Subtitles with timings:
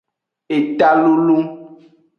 [0.55, 1.45] Eta lulun.